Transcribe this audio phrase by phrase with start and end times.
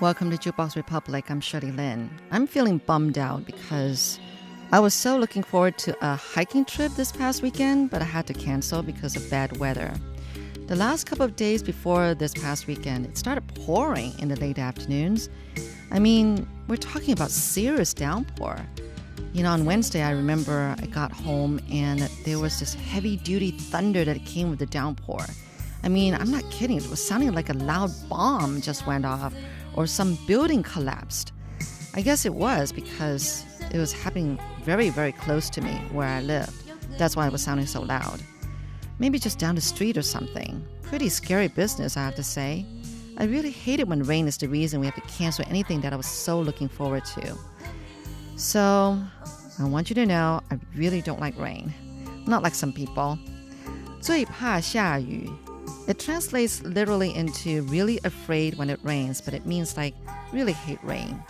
[0.00, 1.30] Welcome to Jukebox Republic.
[1.30, 2.08] I'm Shirley Lin.
[2.30, 4.18] I'm feeling bummed out because
[4.72, 8.26] I was so looking forward to a hiking trip this past weekend, but I had
[8.28, 9.92] to cancel because of bad weather.
[10.68, 14.58] The last couple of days before this past weekend, it started pouring in the late
[14.58, 15.28] afternoons.
[15.90, 18.56] I mean, we're talking about serious downpour.
[19.34, 23.50] You know, on Wednesday, I remember I got home and there was this heavy duty
[23.50, 25.26] thunder that came with the downpour.
[25.82, 26.78] I mean, I'm not kidding.
[26.78, 29.34] It was sounding like a loud bomb just went off
[29.73, 31.31] or some building collapsed.
[31.93, 36.21] I guess it was because it was happening very, very close to me where I
[36.21, 36.53] lived.
[36.97, 38.21] That's why it was sounding so loud.
[38.99, 40.65] Maybe just down the street or something.
[40.83, 42.65] Pretty scary business, I have to say.
[43.17, 45.93] I really hate it when rain is the reason we have to cancel anything that
[45.93, 47.37] I was so looking forward to.
[48.35, 48.99] So,
[49.57, 51.73] I want you to know I really don't like rain.
[52.27, 53.17] Not like some people.
[54.01, 55.27] 最怕下雨
[55.88, 59.94] it translates literally into really afraid when it rains, but it means like
[60.32, 61.22] really hate rain.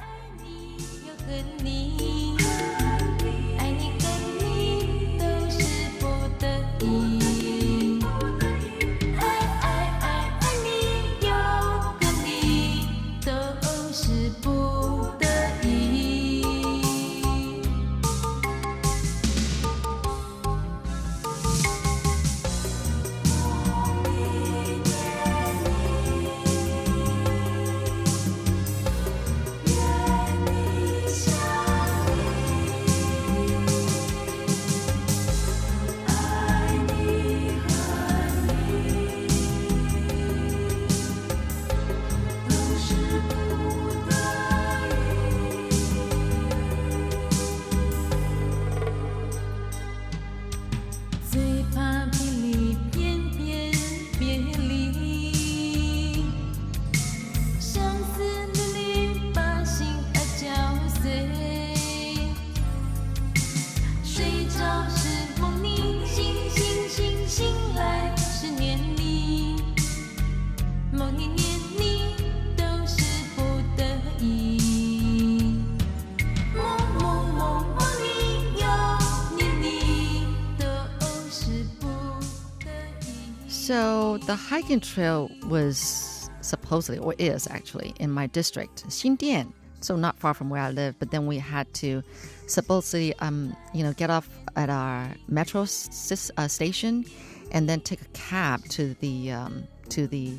[84.31, 89.53] The hiking trail was supposedly, or is actually, in my district, Xindian.
[89.81, 90.97] So not far from where I live.
[91.01, 92.05] But then we had to
[92.47, 97.05] supposedly, um, you know, get off at our metro uh, station,
[97.51, 100.33] and then take a cab to the um, to the,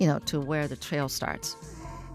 [0.00, 1.54] you know, to where the trail starts.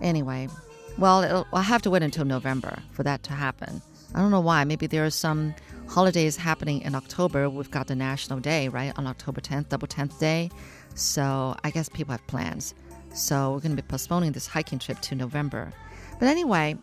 [0.02, 0.50] Anyway,
[0.98, 3.82] well, I'll have to wait until November for that to happen.
[4.14, 4.66] I don't know why.
[4.66, 5.56] Maybe there are some
[5.88, 7.50] holidays happening in October.
[7.50, 10.50] We've got the National Day, right, on October 10th, double 10th day.
[10.96, 12.74] So I guess people have plans.
[13.14, 15.74] So we're going to be postponing this hiking trip to November.
[16.20, 16.78] But anyway,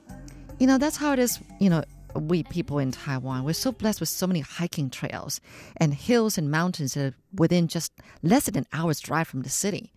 [0.58, 4.00] you know, that's how it is, you know, we people in Taiwan, we're so blessed
[4.00, 5.40] with so many hiking trails
[5.76, 7.92] and hills and mountains that are within just
[8.22, 9.92] less than an hour's drive from the city.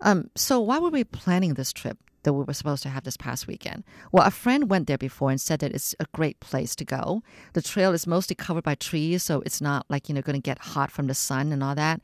[0.00, 1.98] Um, so why were we planning this trip?
[2.22, 3.84] That we were supposed to have this past weekend.
[4.12, 7.22] Well, a friend went there before and said that it's a great place to go.
[7.52, 10.42] The trail is mostly covered by trees, so it's not like you know going to
[10.42, 12.00] get hot from the sun and all that.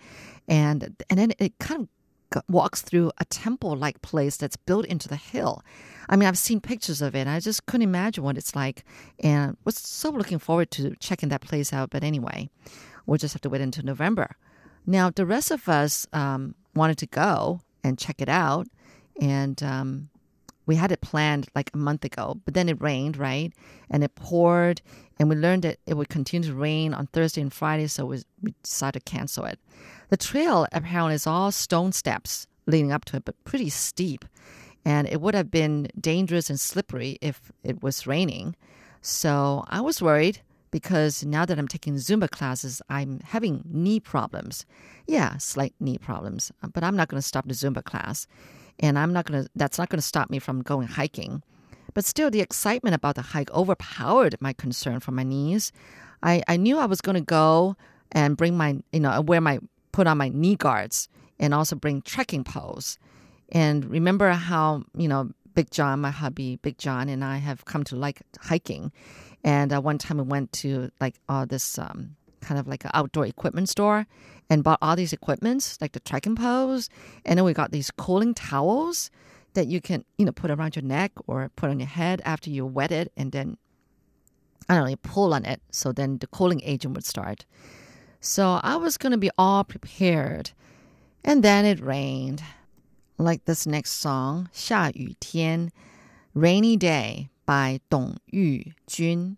[0.46, 1.88] And and then it kind of
[2.48, 5.62] walks through a temple-like place that's built into the hill.
[6.10, 7.26] I mean, I've seen pictures of it.
[7.26, 8.84] I just couldn't imagine what it's like,
[9.20, 11.90] and was so looking forward to checking that place out.
[11.90, 12.50] But anyway,
[13.06, 14.36] we'll just have to wait until November.
[14.86, 18.68] Now, the rest of us um, wanted to go and check it out
[19.20, 20.08] and um,
[20.66, 23.52] we had it planned like a month ago, but then it rained, right?
[23.90, 24.82] And it poured,
[25.18, 28.22] and we learned that it would continue to rain on Thursday and Friday, so we,
[28.42, 29.58] we decided to cancel it.
[30.10, 34.26] The trail apparently is all stone steps leading up to it, but pretty steep,
[34.84, 38.54] and it would have been dangerous and slippery if it was raining.
[39.00, 40.40] So I was worried
[40.70, 44.66] because now that I'm taking Zumba classes, I'm having knee problems.
[45.06, 48.26] Yeah, slight knee problems, but I'm not going to stop the Zumba class
[48.80, 51.42] and I'm not going to, that's not going to stop me from going hiking.
[51.94, 55.72] But still, the excitement about the hike overpowered my concern for my knees.
[56.22, 57.76] I, I knew I was going to go
[58.12, 59.58] and bring my, you know, wear my,
[59.92, 61.08] put on my knee guards
[61.38, 62.98] and also bring trekking poles.
[63.50, 67.82] And remember how, you know, Big John, my hubby, Big John, and I have come
[67.84, 68.92] to like hiking.
[69.42, 72.90] And uh, one time we went to like uh, this um, kind of like an
[72.94, 74.06] outdoor equipment store
[74.49, 76.89] and bought all these equipments like the trekking poles
[77.25, 79.09] and then we got these cooling towels
[79.53, 82.49] that you can you know put around your neck or put on your head after
[82.49, 83.57] you wet it and then
[84.69, 87.45] I don't know you pull on it so then the cooling agent would start
[88.19, 90.51] so I was going to be all prepared
[91.23, 92.43] and then it rained
[93.17, 95.71] like this next song 下雨天
[96.33, 99.37] Rainy Day by 董玉君。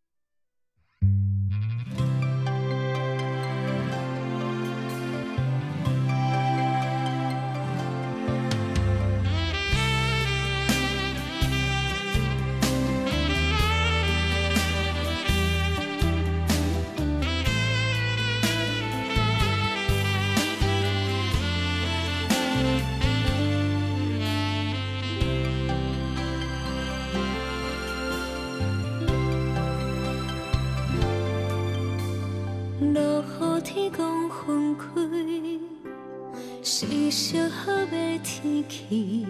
[38.43, 39.27] 天气，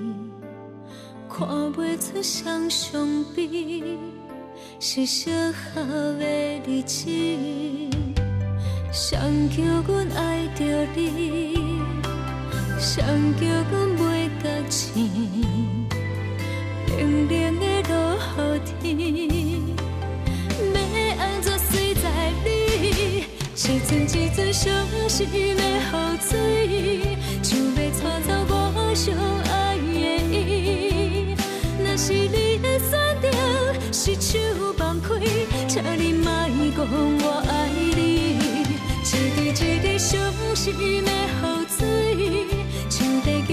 [1.28, 3.98] 看袂出双相比，
[4.78, 5.82] 是适合
[6.18, 6.24] 的
[6.64, 7.10] 日子。
[8.92, 9.18] 谁
[9.48, 11.56] 叫阮爱着你？
[12.78, 15.08] 谁叫阮袂觉醒？
[16.88, 17.94] 冷冷的落
[18.36, 18.80] 雨天，
[20.72, 20.76] 要
[21.18, 23.24] 安怎随在你？
[23.56, 24.68] 一阵一阵伤
[25.08, 27.79] 心的雨水。
[29.02, 29.82] 相爱的
[30.30, 31.34] 伊，
[31.82, 32.92] 若是你的选
[33.22, 33.24] 择
[33.90, 34.38] 是手
[34.76, 35.14] 放开，
[35.66, 36.30] 请你莫
[36.76, 36.86] 讲
[37.22, 37.50] 我爱
[37.96, 37.98] 你。
[39.02, 40.20] 一滴一滴伤
[40.54, 41.42] 心的雨
[41.78, 41.80] 水，
[42.90, 43.50] 像在叫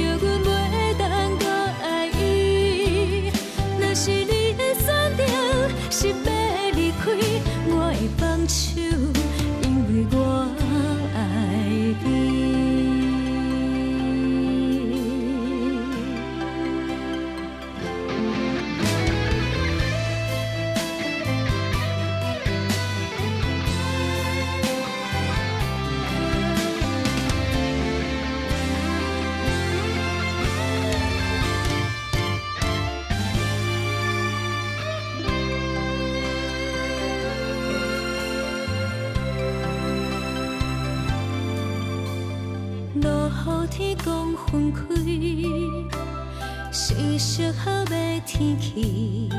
[46.72, 49.30] 是适好的天气，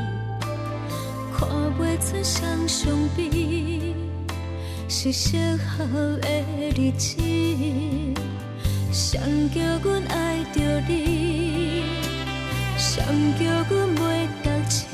[1.33, 1.47] 看
[1.79, 3.95] 袂出双相比，
[4.87, 6.27] 是适好的
[6.75, 7.21] 日子。
[8.91, 9.19] 谁
[9.53, 11.83] 叫阮爱着你？
[12.77, 13.03] 谁
[13.39, 13.99] 叫阮袂
[14.43, 14.87] 觉醒？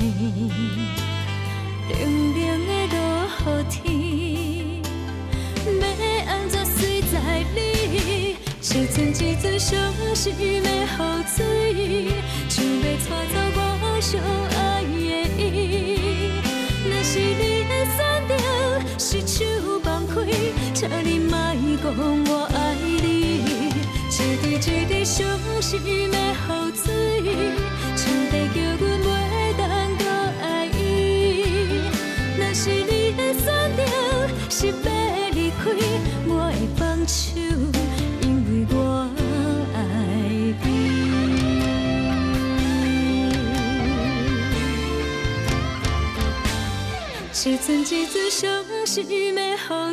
[1.88, 1.94] 冷
[2.34, 2.98] 冷的落
[3.46, 3.84] 雨天，
[8.76, 8.82] 你？
[8.82, 9.74] 一阵一阵伤
[10.14, 10.62] 心的雨
[11.26, 11.36] 水。
[12.48, 14.86] 想要带走我最爱的
[15.38, 15.40] 伊，
[16.84, 18.30] 若是你的选择
[18.98, 19.34] 是手
[19.82, 20.14] 放开，
[20.74, 21.32] 请你莫
[21.82, 21.86] 讲
[22.28, 22.56] 我爱
[23.02, 23.04] 你。
[24.08, 25.26] 一滴一滴伤
[25.62, 26.44] 心的雨
[26.74, 26.84] 水，
[27.96, 29.08] 像在叫阮袂
[29.56, 29.64] 当
[29.96, 30.02] 搁
[30.42, 30.78] 爱伊。
[32.38, 33.44] 若是你的选
[33.74, 33.80] 择
[34.50, 34.84] 是要
[35.32, 35.64] 离开，
[47.44, 49.36] 一阵一阵伤心的雨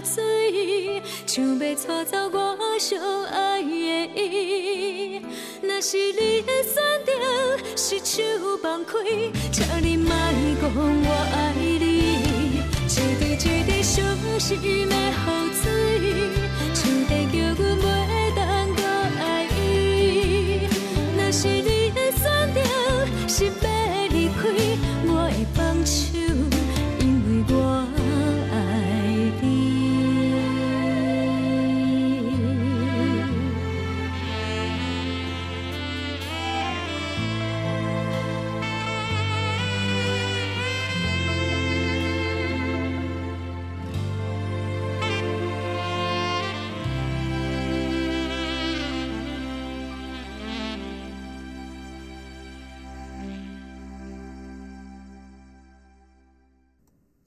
[0.04, 3.68] 水，像要带走我最爱的
[4.16, 5.22] 伊。
[5.62, 7.12] 若是你的选择
[7.76, 8.24] 是手
[8.62, 8.94] 放开，
[9.52, 11.84] 请你莫讲我爱你。
[12.88, 14.04] 一滴一滴伤
[14.40, 14.88] 心的雨
[15.62, 15.64] 水，
[16.74, 17.86] 像在叫阮袂
[18.36, 18.42] 当
[18.74, 18.80] 搁
[19.20, 19.24] 爱
[19.60, 20.66] 伊。
[21.18, 22.24] 若是你的选
[22.54, 22.58] 择
[23.28, 23.38] 是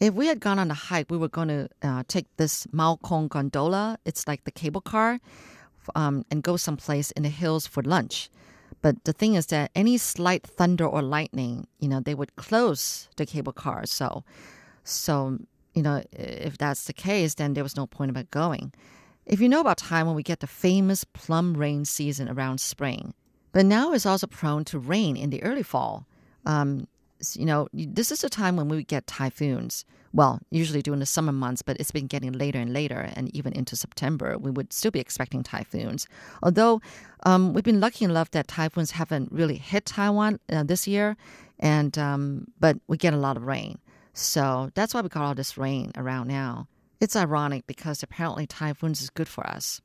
[0.07, 3.29] If we had gone on a hike, we were going to uh, take this Maokong
[3.29, 3.99] gondola.
[4.05, 5.19] It's like the cable car,
[5.97, 8.31] um, and go someplace in the hills for lunch.
[8.83, 13.09] But the thing is that any slight thunder or lightning, you know, they would close
[13.17, 13.85] the cable car.
[13.85, 14.23] So,
[14.85, 15.39] so
[15.75, 18.73] you know, if that's the case, then there was no point about going.
[19.27, 23.13] If you know about time when we get the famous plum rain season around spring,
[23.51, 26.07] but now it's also prone to rain in the early fall.
[26.45, 26.87] Um,
[27.35, 29.85] you know, this is a time when we get typhoons.
[30.13, 33.53] Well, usually during the summer months, but it's been getting later and later, and even
[33.53, 36.07] into September, we would still be expecting typhoons.
[36.43, 36.81] Although
[37.25, 41.17] um, we've been lucky enough that typhoons haven't really hit Taiwan uh, this year,
[41.59, 43.79] and um, but we get a lot of rain.
[44.15, 46.69] So that's why we got all this rain around now.
[47.01, 49.83] It's ironic because apparently typhoons is good for us.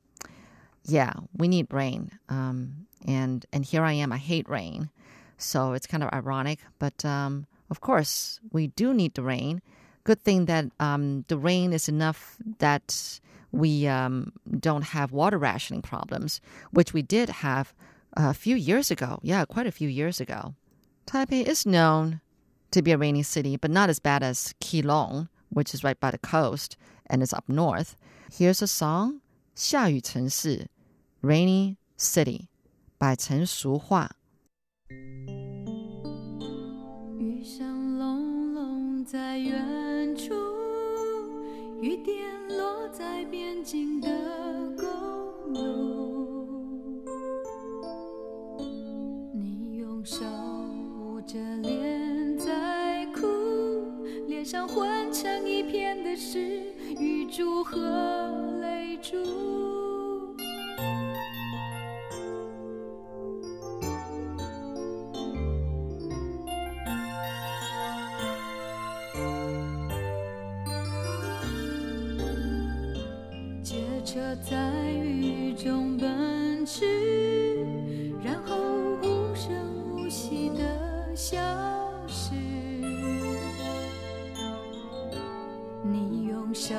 [0.84, 2.10] Yeah, we need rain.
[2.28, 4.12] Um, and and here I am.
[4.12, 4.90] I hate rain,
[5.37, 6.59] so it's kind of ironic.
[6.79, 9.61] But um, of course, we do need the rain.
[10.03, 13.19] Good thing that um, the rain is enough that
[13.51, 17.73] we um, don't have water rationing problems, which we did have
[18.13, 19.19] a few years ago.
[19.21, 20.53] Yeah, quite a few years ago.
[21.05, 22.21] Taipei is known
[22.71, 26.11] to be a rainy city, but not as bad as Keelung, which is right by
[26.11, 27.95] the coast and is up north.
[28.31, 29.21] Here's a song,
[29.55, 30.67] 下雨城市,
[31.21, 32.47] Rainy City,
[32.99, 34.09] by Chen Shuhua.
[37.18, 40.34] 雨声隆隆在远处，
[41.80, 42.16] 雨点
[42.48, 44.08] 落在边境的
[44.76, 46.46] 公路。
[49.34, 50.24] 你用手
[51.00, 53.26] 捂着脸在哭，
[54.26, 56.38] 脸上混成一片的是
[56.98, 57.78] 雨珠和
[58.60, 59.61] 泪珠。
[74.92, 76.84] 雨中奔驰，
[78.22, 78.56] 然后
[79.02, 79.52] 无声
[79.96, 81.38] 无息的消
[82.06, 82.34] 失。
[85.82, 86.74] 你用手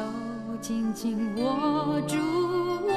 [0.62, 2.94] 紧紧握住我，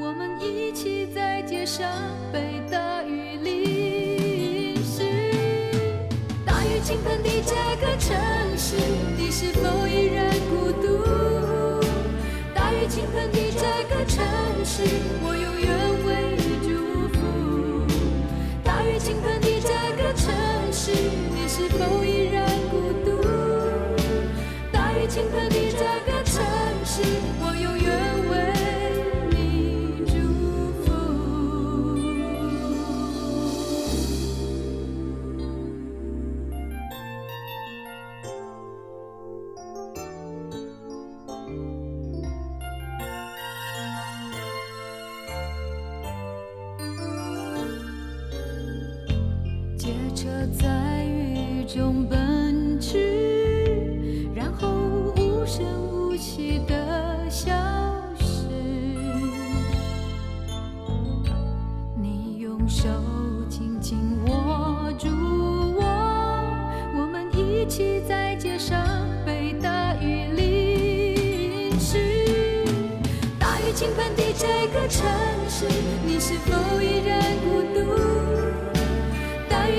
[0.00, 1.90] 我们一起在街上
[2.32, 5.02] 被大雨淋湿。
[6.46, 7.54] 大雨倾盆的这
[7.84, 8.16] 个城
[8.56, 8.76] 市，
[9.18, 10.31] 你是否依然
[13.62, 14.18] 这个城
[14.64, 14.82] 市，
[15.22, 15.61] 我永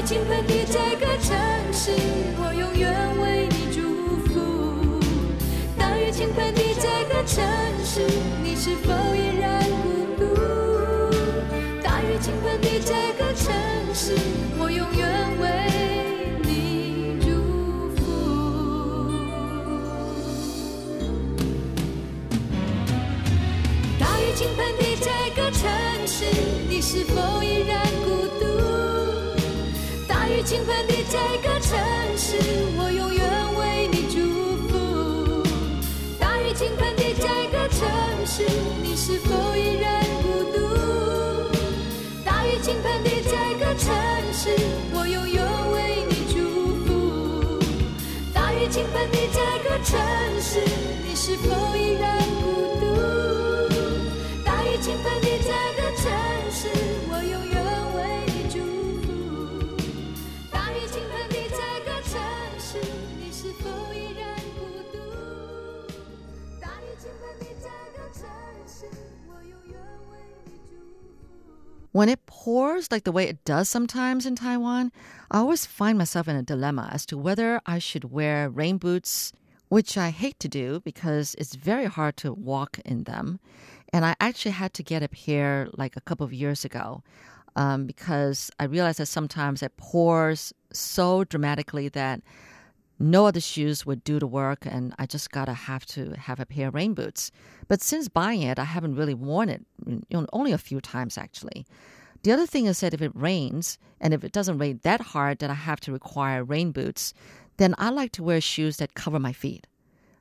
[0.06, 1.34] 倾盆的这个城
[1.72, 1.92] 市，
[2.38, 2.92] 我永远
[3.22, 3.80] 为你祝
[4.28, 5.00] 福。
[5.78, 7.42] 大雨倾盆的这个城
[7.86, 8.02] 市，
[8.44, 10.26] 你是否依然孤独？
[11.82, 13.56] 大雨倾盆的这个城
[13.94, 14.18] 市，
[14.60, 15.08] 我永远
[15.40, 15.48] 为
[16.44, 17.26] 你祝
[17.96, 18.02] 福。
[23.98, 25.10] 大雨倾盆的这
[25.42, 25.62] 个城
[26.06, 26.26] 市，
[26.68, 27.80] 你是否依然
[31.14, 31.78] 这个城
[32.18, 32.38] 市，
[32.76, 34.18] 我永远为你祝
[34.68, 35.44] 福。
[36.18, 37.88] 大雨倾盆的这个城
[38.26, 38.44] 市，
[38.82, 40.58] 你是否依然孤独？
[42.26, 43.30] 大雨倾盆的这
[43.64, 43.94] 个城
[44.34, 44.58] 市，
[44.92, 46.40] 我永远为你祝
[46.84, 47.60] 福。
[48.34, 50.02] 大雨倾盆的这个城
[50.42, 50.62] 市，
[51.08, 52.83] 你是否依然孤独？
[71.94, 74.92] When it pours like the way it does sometimes in Taiwan,
[75.30, 79.32] I always find myself in a dilemma as to whether I should wear rain boots,
[79.70, 83.40] which I hate to do because it's very hard to walk in them.
[83.94, 87.04] And I actually had to get a pair like a couple of years ago
[87.56, 92.22] um, because I realized that sometimes it pours so dramatically that
[93.04, 96.46] no other shoes would do the work, and I just gotta have to have a
[96.46, 97.32] pair of rain boots.
[97.68, 101.18] But since buying it, I haven't really worn it, you know, only a few times
[101.18, 101.66] actually.
[102.24, 105.40] The other thing is that if it rains, and if it doesn't rain that hard
[105.40, 107.14] that I have to require rain boots,
[107.58, 109.68] then I like to wear shoes that cover my feet.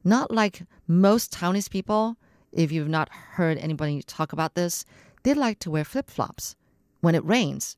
[0.02, 2.16] Not like most Taiwanese people,
[2.50, 4.84] if you've not heard anybody talk about this,
[5.22, 6.56] they like to wear flip flops
[7.00, 7.76] when it rains.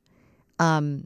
[0.57, 1.05] Um,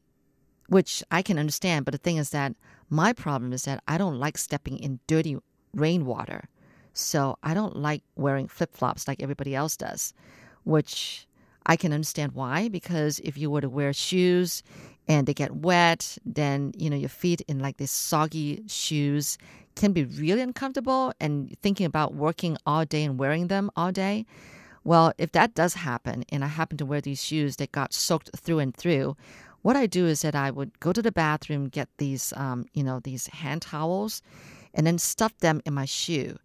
[0.69, 1.85] which I can understand.
[1.85, 2.53] But the thing is that
[2.89, 5.37] my problem is that I don't like stepping in dirty
[5.73, 6.49] rainwater.
[6.93, 10.13] So I don't like wearing flip flops like everybody else does,
[10.63, 11.27] which
[11.65, 12.67] I can understand why.
[12.67, 14.63] Because if you were to wear shoes
[15.07, 19.37] and they get wet, then you know your feet in like these soggy shoes
[19.75, 21.13] can be really uncomfortable.
[21.19, 24.25] And thinking about working all day and wearing them all day,
[24.83, 28.31] well, if that does happen, and I happen to wear these shoes that got soaked
[28.35, 29.15] through and through,
[29.61, 32.83] what I do is that I would go to the bathroom, get these, um, you
[32.83, 34.21] know, these hand towels,
[34.73, 36.37] and then stuff them in my shoe.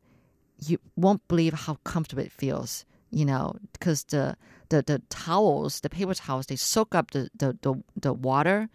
[0.67, 4.37] You won't believe how comfortable it feels, you know, because the,
[4.69, 8.69] the the towels, the paper towels, they soak up the, the, the, the water,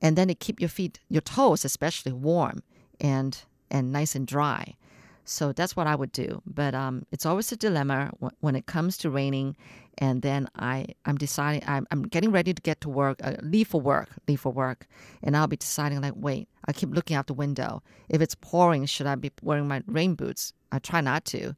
[0.00, 2.62] and then they keep your feet, your toes especially, warm
[3.00, 4.76] and and nice and dry.
[5.24, 6.42] So that's what I would do.
[6.46, 8.10] But um, it's always a dilemma
[8.40, 9.56] when it comes to raining.
[9.98, 13.68] And then I, I'm deciding, I'm, I'm getting ready to get to work, uh, leave
[13.68, 14.86] for work, leave for work.
[15.22, 17.82] And I'll be deciding, like, wait, I keep looking out the window.
[18.08, 20.52] If it's pouring, should I be wearing my rain boots?
[20.72, 21.54] I try not to.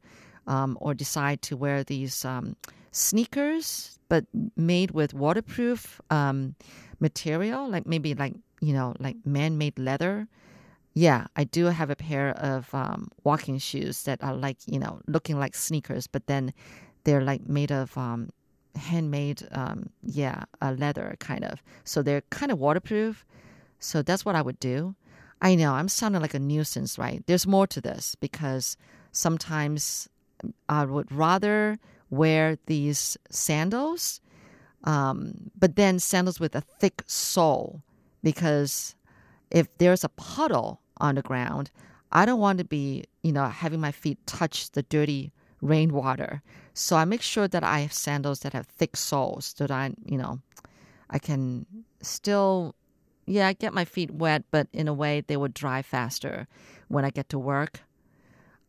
[0.47, 2.55] Um, or decide to wear these um,
[2.91, 6.53] sneakers, but made with waterproof um,
[6.99, 10.27] material, like maybe like, you know, like man made leather
[10.95, 15.01] yeah, I do have a pair of um, walking shoes that are like, you know,
[15.07, 16.53] looking like sneakers, but then
[17.03, 18.29] they're like made of um,
[18.75, 21.61] handmade, um, yeah, a leather kind of.
[21.83, 23.25] So they're kind of waterproof.
[23.79, 24.95] So that's what I would do.
[25.41, 27.21] I know I'm sounding like a nuisance, right?
[27.27, 28.77] There's more to this because
[29.11, 30.07] sometimes
[30.69, 31.77] I would rather
[32.09, 34.21] wear these sandals,
[34.85, 37.83] um, but then sandals with a thick sole
[38.23, 38.95] because
[39.51, 41.71] if there's a puddle on the ground.
[42.11, 45.31] I don't want to be, you know, having my feet touch the dirty
[45.61, 46.41] rainwater.
[46.73, 49.91] So I make sure that I have sandals that have thick soles so that I,
[50.05, 50.39] you know,
[51.09, 51.65] I can
[52.01, 52.75] still,
[53.25, 56.47] yeah, get my feet wet, but in a way they will dry faster
[56.87, 57.81] when I get to work.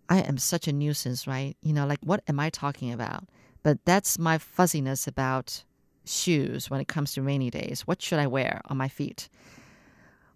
[0.08, 1.56] I am such a nuisance, right?
[1.62, 3.24] You know, like what am I talking about?
[3.62, 5.64] But that's my fuzziness about
[6.04, 7.82] shoes when it comes to rainy days.
[7.82, 9.28] What should I wear on my feet?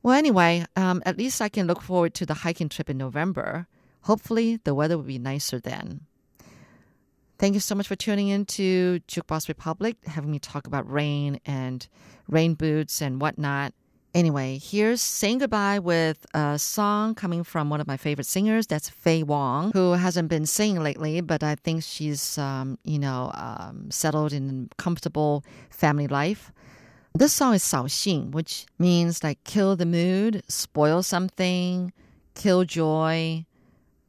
[0.03, 3.67] Well, anyway, um, at least I can look forward to the hiking trip in November.
[4.03, 6.07] Hopefully, the weather will be nicer then.
[7.39, 11.41] Thank you so much for tuning in to Jukebox Republic, having me talk about rain
[11.47, 11.87] and
[12.29, 13.73] rain boots and whatnot.
[14.13, 18.67] Anyway, here's saying goodbye with a song coming from one of my favorite singers.
[18.67, 23.31] That's Faye Wong, who hasn't been singing lately, but I think she's, um, you know,
[23.35, 26.53] um, settled in comfortable family life.
[27.13, 31.93] This song is "Sao 扫兴, which means like kill the mood, spoil something,
[32.35, 33.45] kill joy.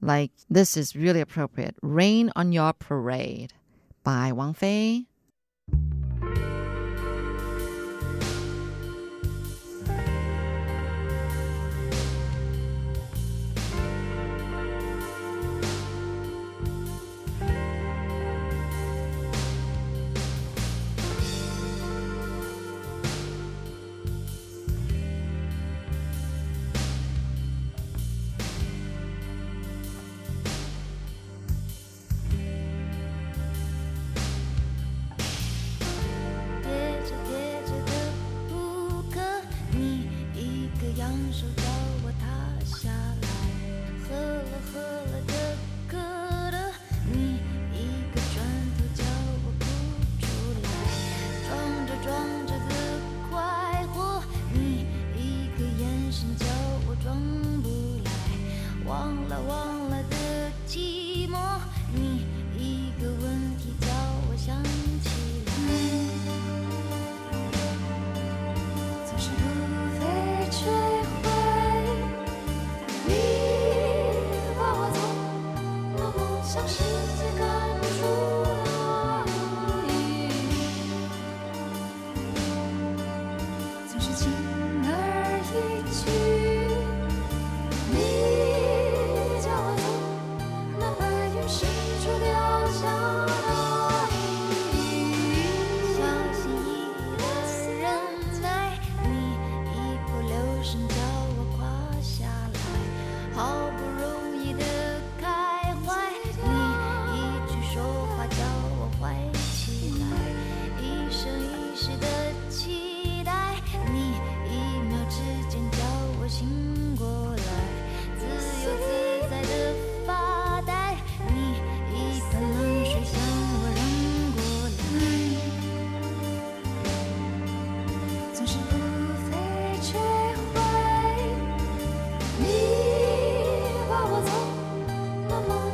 [0.01, 1.75] Like this is really appropriate.
[1.81, 3.53] Rain on Your Parade
[4.03, 5.07] by Wang Fei.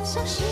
[0.08, 0.47] 消失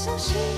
[0.00, 0.49] 相信。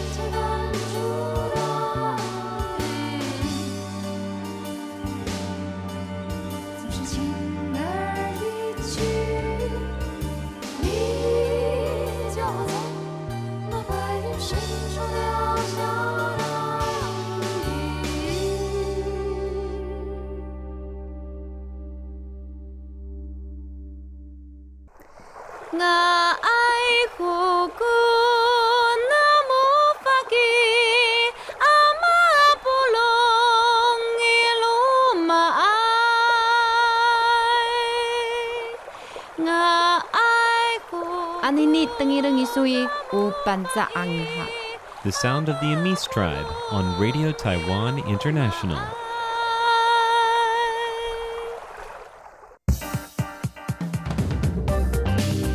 [45.02, 48.78] The sound of the Amis tribe on Radio Taiwan International.